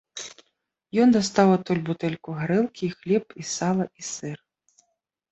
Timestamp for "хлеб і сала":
3.01-3.85